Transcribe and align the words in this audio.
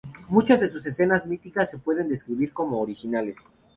Muchas 0.29 0.59
de 0.59 0.67
sus 0.67 0.83
escenas 0.87 1.27
míticas 1.27 1.69
se 1.69 1.77
pueden 1.77 2.09
describir 2.09 2.53
como 2.53 2.81
originales. 2.81 3.35